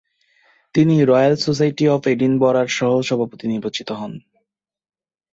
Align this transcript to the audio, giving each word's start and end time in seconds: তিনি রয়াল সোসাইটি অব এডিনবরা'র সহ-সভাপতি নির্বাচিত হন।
তিনি 0.75 0.95
রয়াল 1.03 1.33
সোসাইটি 1.37 1.83
অব 1.87 2.01
এডিনবরা'র 2.07 2.69
সহ-সভাপতি 2.77 3.45
নির্বাচিত 3.47 3.89
হন। 3.91 4.13